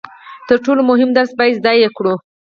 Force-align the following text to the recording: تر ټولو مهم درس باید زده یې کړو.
تر 0.47 0.57
ټولو 0.65 0.81
مهم 0.89 1.09
درس 1.17 1.31
باید 1.39 1.57
زده 1.59 1.71
یې 1.81 1.89
کړو. 1.97 2.13